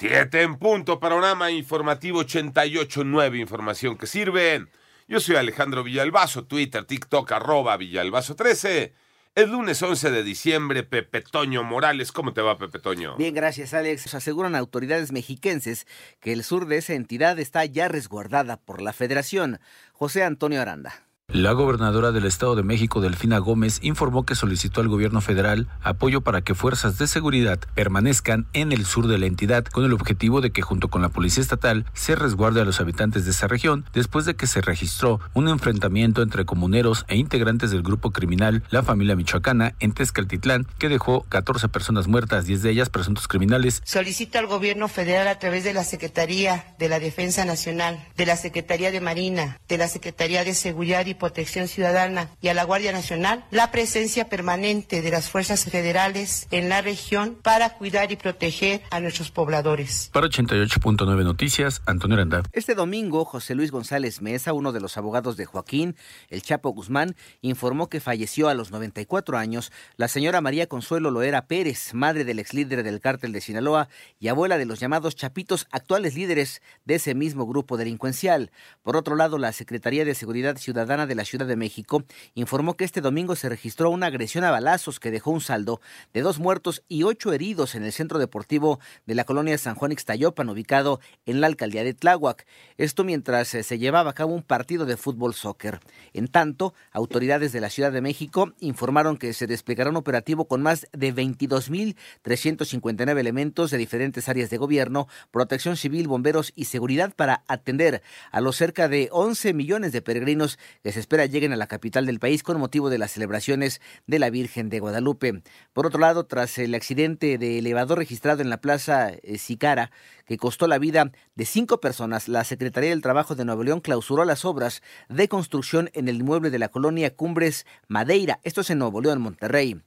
Siete 0.00 0.40
en 0.40 0.56
punto, 0.56 0.98
panorama 0.98 1.50
informativo 1.50 2.22
88.9, 2.24 3.38
información 3.38 3.98
que 3.98 4.06
sirve. 4.06 4.64
Yo 5.06 5.20
soy 5.20 5.36
Alejandro 5.36 5.84
Villalbazo, 5.84 6.46
Twitter, 6.46 6.86
TikTok, 6.86 7.30
arroba 7.32 7.76
Villalbazo13. 7.76 8.94
Es 9.34 9.48
lunes 9.50 9.82
11 9.82 10.10
de 10.10 10.22
diciembre, 10.22 10.84
Pepe 10.84 11.20
Toño 11.20 11.64
Morales. 11.64 12.12
¿Cómo 12.12 12.32
te 12.32 12.40
va, 12.40 12.56
Pepe 12.56 12.78
Toño? 12.78 13.14
Bien, 13.18 13.34
gracias, 13.34 13.74
Alex. 13.74 14.14
Aseguran 14.14 14.56
autoridades 14.56 15.12
mexiquenses 15.12 15.86
que 16.20 16.32
el 16.32 16.44
sur 16.44 16.64
de 16.64 16.78
esa 16.78 16.94
entidad 16.94 17.38
está 17.38 17.66
ya 17.66 17.88
resguardada 17.88 18.56
por 18.56 18.80
la 18.80 18.94
Federación. 18.94 19.60
José 19.92 20.24
Antonio 20.24 20.62
Aranda. 20.62 21.09
La 21.32 21.52
gobernadora 21.52 22.10
del 22.10 22.26
Estado 22.26 22.56
de 22.56 22.64
México, 22.64 23.00
Delfina 23.00 23.38
Gómez, 23.38 23.78
informó 23.82 24.26
que 24.26 24.34
solicitó 24.34 24.80
al 24.80 24.88
gobierno 24.88 25.20
federal 25.20 25.68
apoyo 25.80 26.22
para 26.22 26.42
que 26.42 26.56
fuerzas 26.56 26.98
de 26.98 27.06
seguridad 27.06 27.60
permanezcan 27.76 28.48
en 28.52 28.72
el 28.72 28.84
sur 28.84 29.06
de 29.06 29.16
la 29.16 29.26
entidad 29.26 29.64
con 29.64 29.84
el 29.84 29.92
objetivo 29.92 30.40
de 30.40 30.50
que 30.50 30.62
junto 30.62 30.88
con 30.88 31.02
la 31.02 31.08
Policía 31.08 31.42
Estatal 31.42 31.86
se 31.94 32.16
resguarde 32.16 32.60
a 32.60 32.64
los 32.64 32.80
habitantes 32.80 33.26
de 33.26 33.30
esa 33.30 33.46
región 33.46 33.84
después 33.92 34.24
de 34.24 34.34
que 34.34 34.48
se 34.48 34.60
registró 34.60 35.20
un 35.32 35.46
enfrentamiento 35.46 36.20
entre 36.22 36.44
comuneros 36.44 37.04
e 37.06 37.14
integrantes 37.14 37.70
del 37.70 37.84
grupo 37.84 38.10
criminal 38.10 38.64
La 38.70 38.82
Familia 38.82 39.14
Michoacana 39.14 39.76
en 39.78 39.92
Tezcaltitlán 39.92 40.66
que 40.80 40.88
dejó 40.88 41.22
14 41.28 41.68
personas 41.68 42.08
muertas, 42.08 42.46
10 42.46 42.62
de 42.62 42.70
ellas 42.70 42.90
presuntos 42.90 43.28
criminales. 43.28 43.82
Solicito 43.84 44.40
al 44.40 44.48
gobierno 44.48 44.88
federal 44.88 45.28
a 45.28 45.38
través 45.38 45.62
de 45.62 45.74
la 45.74 45.84
Secretaría 45.84 46.74
de 46.80 46.88
la 46.88 46.98
Defensa 46.98 47.44
Nacional, 47.44 48.04
de 48.16 48.26
la 48.26 48.34
Secretaría 48.34 48.90
de 48.90 49.00
Marina, 49.00 49.60
de 49.68 49.78
la 49.78 49.86
Secretaría 49.86 50.42
de 50.42 50.54
Seguridad 50.54 51.06
y 51.06 51.19
Protección 51.20 51.68
Ciudadana 51.68 52.30
y 52.40 52.48
a 52.48 52.54
la 52.54 52.64
Guardia 52.64 52.90
Nacional 52.90 53.44
la 53.52 53.70
presencia 53.70 54.28
permanente 54.28 55.02
de 55.02 55.10
las 55.12 55.30
fuerzas 55.30 55.66
federales 55.66 56.48
en 56.50 56.68
la 56.68 56.82
región 56.82 57.36
para 57.40 57.74
cuidar 57.74 58.10
y 58.10 58.16
proteger 58.16 58.82
a 58.90 58.98
nuestros 58.98 59.30
pobladores. 59.30 60.10
Para 60.12 60.26
88.9 60.26 61.22
Noticias, 61.22 61.82
Antonio 61.86 62.16
Aranda. 62.16 62.42
Este 62.52 62.74
domingo, 62.74 63.24
José 63.24 63.54
Luis 63.54 63.70
González 63.70 64.20
Mesa, 64.20 64.52
uno 64.52 64.72
de 64.72 64.80
los 64.80 64.96
abogados 64.96 65.36
de 65.36 65.46
Joaquín, 65.46 65.94
el 66.28 66.42
Chapo 66.42 66.70
Guzmán, 66.70 67.14
informó 67.40 67.88
que 67.88 68.00
falleció 68.00 68.48
a 68.48 68.54
los 68.54 68.72
94 68.72 69.38
años 69.38 69.70
la 69.96 70.08
señora 70.08 70.40
María 70.40 70.66
Consuelo 70.66 71.10
Loera 71.10 71.46
Pérez, 71.46 71.94
madre 71.94 72.24
del 72.24 72.40
ex 72.40 72.54
líder 72.54 72.82
del 72.82 73.00
cártel 73.00 73.32
de 73.32 73.40
Sinaloa 73.40 73.88
y 74.18 74.28
abuela 74.28 74.58
de 74.58 74.64
los 74.64 74.80
llamados 74.80 75.14
Chapitos, 75.14 75.68
actuales 75.70 76.14
líderes 76.14 76.62
de 76.84 76.94
ese 76.96 77.14
mismo 77.14 77.46
grupo 77.46 77.76
delincuencial. 77.76 78.50
Por 78.82 78.96
otro 78.96 79.16
lado, 79.16 79.38
la 79.38 79.52
Secretaría 79.52 80.04
de 80.04 80.14
Seguridad 80.14 80.56
Ciudadana 80.56 81.06
de 81.10 81.16
la 81.16 81.24
Ciudad 81.24 81.46
de 81.46 81.56
México 81.56 82.04
informó 82.34 82.76
que 82.76 82.84
este 82.84 83.00
domingo 83.00 83.34
se 83.34 83.48
registró 83.48 83.90
una 83.90 84.06
agresión 84.06 84.44
a 84.44 84.52
balazos 84.52 85.00
que 85.00 85.10
dejó 85.10 85.32
un 85.32 85.40
saldo 85.40 85.80
de 86.14 86.20
dos 86.22 86.38
muertos 86.38 86.84
y 86.88 87.02
ocho 87.02 87.32
heridos 87.32 87.74
en 87.74 87.82
el 87.84 87.90
centro 87.92 88.20
deportivo 88.20 88.78
de 89.06 89.16
la 89.16 89.24
colonia 89.24 89.58
San 89.58 89.74
Juan 89.74 89.90
Ixtayopan, 89.90 90.48
ubicado 90.48 91.00
en 91.26 91.40
la 91.40 91.48
alcaldía 91.48 91.82
de 91.82 91.94
Tláhuac. 91.94 92.46
Esto 92.78 93.02
mientras 93.02 93.52
eh, 93.54 93.64
se 93.64 93.78
llevaba 93.78 94.10
a 94.10 94.14
cabo 94.14 94.32
un 94.32 94.44
partido 94.44 94.86
de 94.86 94.96
fútbol 94.96 95.34
soccer. 95.34 95.80
En 96.12 96.28
tanto, 96.28 96.74
autoridades 96.92 97.50
de 97.52 97.60
la 97.60 97.70
Ciudad 97.70 97.90
de 97.90 98.00
México 98.00 98.52
informaron 98.60 99.16
que 99.16 99.32
se 99.32 99.48
desplegará 99.48 99.90
un 99.90 99.96
operativo 99.96 100.44
con 100.44 100.62
más 100.62 100.86
de 100.92 101.12
22.359 101.12 103.18
elementos 103.18 103.72
de 103.72 103.78
diferentes 103.78 104.28
áreas 104.28 104.50
de 104.50 104.58
gobierno, 104.58 105.08
protección 105.32 105.76
civil, 105.76 106.06
bomberos 106.06 106.52
y 106.54 106.66
seguridad 106.66 107.12
para 107.16 107.42
atender 107.48 108.00
a 108.30 108.40
los 108.40 108.54
cerca 108.56 108.88
de 108.88 109.08
11 109.10 109.54
millones 109.54 109.92
de 109.92 110.02
peregrinos 110.02 110.58
que 110.82 110.92
se 110.92 110.99
espera 111.00 111.26
lleguen 111.26 111.52
a 111.52 111.56
la 111.56 111.66
capital 111.66 112.06
del 112.06 112.18
país 112.18 112.42
con 112.42 112.58
motivo 112.60 112.90
de 112.90 112.98
las 112.98 113.12
celebraciones 113.12 113.80
de 114.06 114.18
la 114.18 114.30
Virgen 114.30 114.68
de 114.68 114.80
Guadalupe. 114.80 115.42
Por 115.72 115.86
otro 115.86 116.00
lado, 116.00 116.26
tras 116.26 116.58
el 116.58 116.74
accidente 116.74 117.38
de 117.38 117.58
elevador 117.58 117.98
registrado 117.98 118.42
en 118.42 118.50
la 118.50 118.60
Plaza 118.60 119.10
eh, 119.10 119.38
Sicara, 119.38 119.90
que 120.26 120.36
costó 120.36 120.66
la 120.68 120.78
vida 120.78 121.10
de 121.34 121.44
cinco 121.44 121.80
personas, 121.80 122.28
la 122.28 122.44
Secretaría 122.44 122.90
del 122.90 123.02
Trabajo 123.02 123.34
de 123.34 123.44
Nuevo 123.44 123.64
León 123.64 123.80
clausuró 123.80 124.24
las 124.24 124.44
obras 124.44 124.82
de 125.08 125.28
construcción 125.28 125.90
en 125.94 126.08
el 126.08 126.16
inmueble 126.16 126.50
de 126.50 126.58
la 126.58 126.68
colonia 126.68 127.14
Cumbres 127.14 127.66
Madeira. 127.88 128.38
Esto 128.44 128.60
es 128.60 128.70
en 128.70 128.78
Nuevo 128.78 129.00
León, 129.00 129.20
Monterrey. 129.20 129.80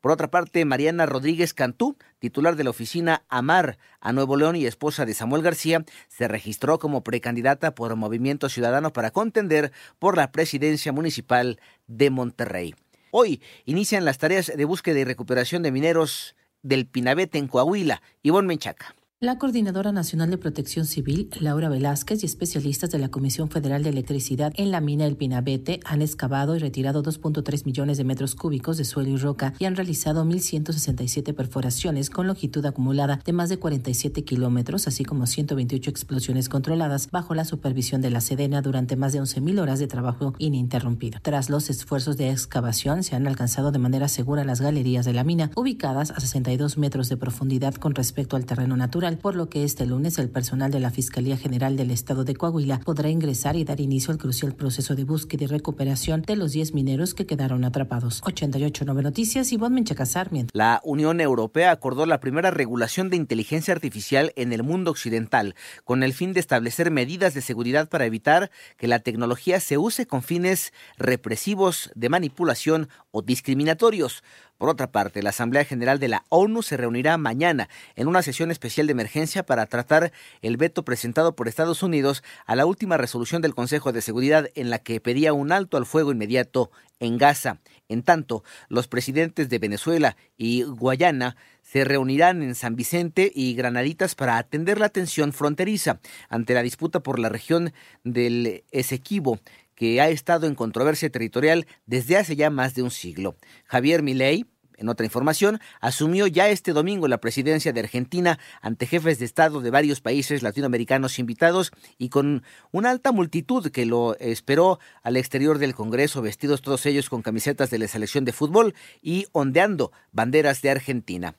Por 0.00 0.12
otra 0.12 0.30
parte, 0.30 0.64
Mariana 0.64 1.06
Rodríguez 1.06 1.54
Cantú, 1.54 1.96
titular 2.20 2.54
de 2.54 2.64
la 2.64 2.70
oficina 2.70 3.24
Amar 3.28 3.78
a 4.00 4.12
Nuevo 4.12 4.36
León 4.36 4.54
y 4.54 4.64
esposa 4.64 5.04
de 5.04 5.14
Samuel 5.14 5.42
García, 5.42 5.84
se 6.08 6.28
registró 6.28 6.78
como 6.78 7.02
precandidata 7.02 7.74
por 7.74 7.96
Movimiento 7.96 8.48
Ciudadano 8.48 8.92
para 8.92 9.10
contender 9.10 9.72
por 9.98 10.16
la 10.16 10.30
presidencia 10.30 10.92
municipal 10.92 11.60
de 11.88 12.10
Monterrey. 12.10 12.74
Hoy 13.10 13.42
inician 13.64 14.04
las 14.04 14.18
tareas 14.18 14.52
de 14.54 14.64
búsqueda 14.64 15.00
y 15.00 15.04
recuperación 15.04 15.62
de 15.62 15.72
mineros 15.72 16.36
del 16.62 16.86
Pinabete 16.86 17.38
en 17.38 17.48
Coahuila. 17.48 18.02
Ivonne 18.22 18.48
Menchaca. 18.48 18.94
La 19.20 19.36
Coordinadora 19.36 19.90
Nacional 19.90 20.30
de 20.30 20.38
Protección 20.38 20.86
Civil, 20.86 21.28
Laura 21.40 21.68
Velázquez, 21.68 22.22
y 22.22 22.26
especialistas 22.26 22.90
de 22.90 23.00
la 23.00 23.08
Comisión 23.08 23.50
Federal 23.50 23.82
de 23.82 23.90
Electricidad 23.90 24.52
en 24.54 24.70
la 24.70 24.80
mina 24.80 25.06
del 25.06 25.16
Pinabete 25.16 25.80
han 25.84 26.02
excavado 26.02 26.54
y 26.54 26.60
retirado 26.60 27.02
2.3 27.02 27.64
millones 27.66 27.98
de 27.98 28.04
metros 28.04 28.36
cúbicos 28.36 28.76
de 28.76 28.84
suelo 28.84 29.10
y 29.10 29.16
roca 29.16 29.54
y 29.58 29.64
han 29.64 29.74
realizado 29.74 30.24
1.167 30.24 31.34
perforaciones 31.34 32.10
con 32.10 32.28
longitud 32.28 32.64
acumulada 32.64 33.18
de 33.24 33.32
más 33.32 33.48
de 33.48 33.58
47 33.58 34.22
kilómetros, 34.22 34.86
así 34.86 35.04
como 35.04 35.26
128 35.26 35.90
explosiones 35.90 36.48
controladas 36.48 37.10
bajo 37.10 37.34
la 37.34 37.44
supervisión 37.44 38.00
de 38.00 38.10
la 38.10 38.20
Sedena 38.20 38.62
durante 38.62 38.94
más 38.94 39.12
de 39.12 39.20
11.000 39.20 39.60
horas 39.60 39.80
de 39.80 39.88
trabajo 39.88 40.34
ininterrumpido. 40.38 41.18
Tras 41.22 41.50
los 41.50 41.70
esfuerzos 41.70 42.18
de 42.18 42.30
excavación, 42.30 43.02
se 43.02 43.16
han 43.16 43.26
alcanzado 43.26 43.72
de 43.72 43.80
manera 43.80 44.06
segura 44.06 44.44
las 44.44 44.60
galerías 44.60 45.04
de 45.04 45.12
la 45.12 45.24
mina, 45.24 45.50
ubicadas 45.56 46.12
a 46.12 46.20
62 46.20 46.78
metros 46.78 47.08
de 47.08 47.16
profundidad 47.16 47.74
con 47.74 47.96
respecto 47.96 48.36
al 48.36 48.46
terreno 48.46 48.76
natural 48.76 49.07
por 49.16 49.34
lo 49.34 49.48
que 49.48 49.64
este 49.64 49.86
lunes 49.86 50.18
el 50.18 50.28
personal 50.28 50.70
de 50.70 50.80
la 50.80 50.90
Fiscalía 50.90 51.36
General 51.36 51.76
del 51.76 51.90
Estado 51.90 52.24
de 52.24 52.36
Coahuila 52.36 52.80
podrá 52.80 53.08
ingresar 53.08 53.56
y 53.56 53.64
dar 53.64 53.80
inicio 53.80 54.12
al 54.12 54.18
crucial 54.18 54.54
proceso 54.54 54.94
de 54.94 55.04
búsqueda 55.04 55.44
y 55.44 55.46
recuperación 55.46 56.22
de 56.22 56.36
los 56.36 56.52
10 56.52 56.74
mineros 56.74 57.14
que 57.14 57.26
quedaron 57.26 57.64
atrapados. 57.64 58.20
889 58.24 59.02
Noticias, 59.02 59.52
Ivonne 59.52 59.76
Menchaca 59.76 60.04
Sarmiento. 60.04 60.50
La 60.54 60.80
Unión 60.84 61.20
Europea 61.20 61.70
acordó 61.70 62.04
la 62.06 62.20
primera 62.20 62.50
regulación 62.50 63.08
de 63.08 63.16
inteligencia 63.16 63.72
artificial 63.72 64.32
en 64.36 64.52
el 64.52 64.62
mundo 64.62 64.90
occidental, 64.90 65.54
con 65.84 66.02
el 66.02 66.12
fin 66.12 66.32
de 66.32 66.40
establecer 66.40 66.90
medidas 66.90 67.34
de 67.34 67.40
seguridad 67.40 67.88
para 67.88 68.04
evitar 68.04 68.50
que 68.76 68.88
la 68.88 68.98
tecnología 68.98 69.60
se 69.60 69.78
use 69.78 70.06
con 70.06 70.22
fines 70.22 70.72
represivos, 70.98 71.90
de 71.94 72.08
manipulación 72.08 72.88
discriminatorios. 73.22 74.22
Por 74.58 74.68
otra 74.68 74.90
parte, 74.90 75.22
la 75.22 75.30
Asamblea 75.30 75.64
General 75.64 75.98
de 75.98 76.08
la 76.08 76.24
ONU 76.30 76.62
se 76.62 76.76
reunirá 76.76 77.16
mañana 77.16 77.68
en 77.94 78.08
una 78.08 78.22
sesión 78.22 78.50
especial 78.50 78.86
de 78.86 78.92
emergencia 78.92 79.44
para 79.44 79.66
tratar 79.66 80.12
el 80.42 80.56
veto 80.56 80.84
presentado 80.84 81.36
por 81.36 81.46
Estados 81.46 81.82
Unidos 81.82 82.24
a 82.46 82.56
la 82.56 82.66
última 82.66 82.96
resolución 82.96 83.40
del 83.40 83.54
Consejo 83.54 83.92
de 83.92 84.02
Seguridad 84.02 84.48
en 84.54 84.70
la 84.70 84.80
que 84.80 85.00
pedía 85.00 85.32
un 85.32 85.52
alto 85.52 85.76
al 85.76 85.86
fuego 85.86 86.10
inmediato 86.10 86.70
en 87.00 87.18
Gaza. 87.18 87.58
En 87.88 88.02
tanto, 88.02 88.42
los 88.68 88.88
presidentes 88.88 89.48
de 89.48 89.58
Venezuela 89.58 90.16
y 90.36 90.62
Guayana 90.62 91.36
se 91.62 91.84
reunirán 91.84 92.42
en 92.42 92.54
San 92.54 92.76
Vicente 92.76 93.30
y 93.34 93.54
Granaditas 93.54 94.14
para 94.14 94.38
atender 94.38 94.80
la 94.80 94.88
tensión 94.88 95.32
fronteriza 95.32 96.00
ante 96.28 96.54
la 96.54 96.62
disputa 96.62 97.00
por 97.00 97.18
la 97.18 97.28
región 97.28 97.72
del 98.04 98.64
Esequibo 98.70 99.38
que 99.78 100.00
ha 100.00 100.08
estado 100.08 100.48
en 100.48 100.56
controversia 100.56 101.08
territorial 101.08 101.68
desde 101.86 102.16
hace 102.16 102.34
ya 102.34 102.50
más 102.50 102.74
de 102.74 102.82
un 102.82 102.90
siglo. 102.90 103.36
Javier 103.64 104.02
Milei, 104.02 104.44
en 104.76 104.88
otra 104.88 105.06
información, 105.06 105.60
asumió 105.80 106.26
ya 106.26 106.48
este 106.48 106.72
domingo 106.72 107.06
la 107.06 107.20
presidencia 107.20 107.72
de 107.72 107.78
Argentina 107.78 108.40
ante 108.60 108.86
jefes 108.86 109.20
de 109.20 109.24
Estado 109.24 109.60
de 109.60 109.70
varios 109.70 110.00
países 110.00 110.42
latinoamericanos 110.42 111.20
invitados 111.20 111.70
y 111.96 112.08
con 112.08 112.42
una 112.72 112.90
alta 112.90 113.12
multitud 113.12 113.70
que 113.70 113.86
lo 113.86 114.16
esperó 114.18 114.80
al 115.04 115.16
exterior 115.16 115.58
del 115.58 115.76
Congreso, 115.76 116.22
vestidos 116.22 116.60
todos 116.60 116.84
ellos 116.84 117.08
con 117.08 117.22
camisetas 117.22 117.70
de 117.70 117.78
la 117.78 117.86
selección 117.86 118.24
de 118.24 118.32
fútbol 118.32 118.74
y 119.00 119.26
ondeando 119.30 119.92
banderas 120.10 120.60
de 120.60 120.70
Argentina. 120.70 121.36